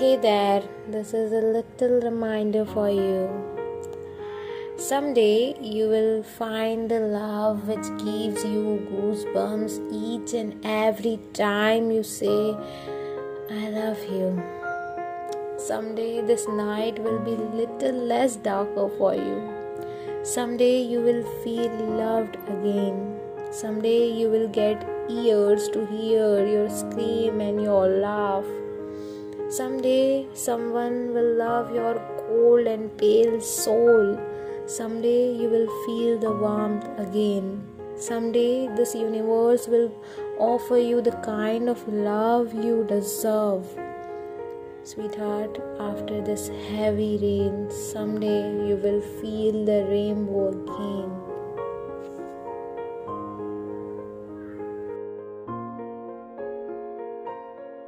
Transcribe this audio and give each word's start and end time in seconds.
Hey 0.00 0.16
there, 0.16 0.62
this 0.88 1.12
is 1.12 1.30
a 1.30 1.42
little 1.54 2.00
reminder 2.00 2.64
for 2.64 2.88
you. 2.88 3.28
Someday 4.78 5.54
you 5.60 5.88
will 5.90 6.22
find 6.22 6.90
the 6.90 7.00
love 7.00 7.68
which 7.68 7.88
gives 8.02 8.42
you 8.42 8.62
goosebumps 8.90 9.74
each 9.92 10.32
and 10.32 10.64
every 10.64 11.18
time 11.34 11.90
you 11.90 12.02
say, 12.02 12.56
I 13.50 13.68
love 13.68 14.02
you. 14.14 14.42
Someday 15.58 16.22
this 16.22 16.48
night 16.48 16.98
will 16.98 17.18
be 17.18 17.32
little 17.32 18.00
less 18.14 18.36
darker 18.36 18.88
for 18.96 19.14
you. 19.14 19.36
Someday 20.22 20.80
you 20.80 21.02
will 21.02 21.24
feel 21.44 21.76
loved 22.00 22.36
again. 22.48 23.20
Someday 23.50 24.10
you 24.10 24.30
will 24.30 24.48
get 24.48 24.82
ears 25.10 25.68
to 25.76 25.84
hear 25.88 26.46
your 26.46 26.70
scream 26.70 27.42
and 27.42 27.62
your 27.62 27.86
laugh. 27.86 28.46
Someday 29.50 30.28
someone 30.32 31.12
will 31.12 31.34
love 31.34 31.74
your 31.74 31.94
cold 32.18 32.68
and 32.68 32.96
pale 32.96 33.40
soul. 33.40 34.16
Someday 34.66 35.32
you 35.34 35.48
will 35.48 35.66
feel 35.84 36.20
the 36.20 36.30
warmth 36.30 36.86
again. 36.98 37.66
Someday 37.96 38.68
this 38.76 38.94
universe 38.94 39.66
will 39.66 39.90
offer 40.38 40.78
you 40.78 41.00
the 41.00 41.16
kind 41.26 41.68
of 41.68 41.82
love 41.88 42.54
you 42.54 42.84
deserve. 42.88 43.66
Sweetheart, 44.84 45.58
after 45.80 46.20
this 46.20 46.46
heavy 46.70 47.18
rain, 47.20 47.68
someday 47.72 48.68
you 48.68 48.76
will 48.76 49.02
feel 49.20 49.64
the 49.64 49.84
rainbow 49.90 50.50
again. 50.50 51.19